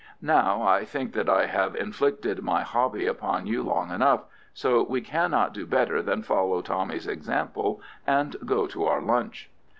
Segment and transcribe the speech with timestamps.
[0.25, 4.99] How, I think that I have inflicted my hobby upon you long enough, so we
[5.01, 9.51] cannot do better than follow Tommy's example, and go to our lunch."